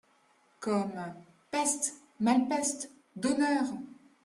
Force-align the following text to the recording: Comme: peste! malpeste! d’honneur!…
Comme: 0.59 0.95
peste! 1.51 1.93
malpeste! 2.19 2.89
d’honneur!… 3.15 3.65